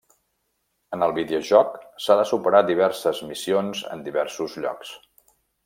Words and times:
En 0.95 1.05
el 1.07 1.13
videojoc 1.17 1.75
s'ha 2.05 2.17
de 2.21 2.25
superar 2.31 2.63
diverses 2.71 3.21
missions 3.29 3.85
en 3.93 4.05
diversos 4.11 4.59
llocs. 4.65 4.99